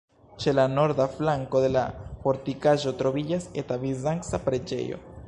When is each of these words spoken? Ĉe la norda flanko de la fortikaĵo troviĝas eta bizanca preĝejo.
Ĉe 0.43 0.53
la 0.59 0.63
norda 0.77 1.05
flanko 1.17 1.61
de 1.65 1.69
la 1.75 1.83
fortikaĵo 2.25 2.97
troviĝas 3.03 3.47
eta 3.65 3.81
bizanca 3.85 4.45
preĝejo. 4.49 5.03